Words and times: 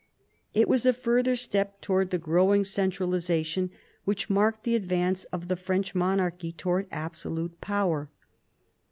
It 0.55 0.67
was 0.67 0.87
a 0.87 0.93
further 0.93 1.35
step 1.35 1.79
towards 1.79 2.09
the 2.09 2.17
growing 2.17 2.63
centralisation 2.65 3.69
which 4.03 4.31
marked 4.31 4.63
the 4.63 4.75
advance 4.75 5.25
of 5.25 5.47
the 5.47 5.55
French 5.55 5.93
monarchy 5.93 6.51
towards 6.51 6.87
absolute 6.91 7.61
power. 7.61 8.09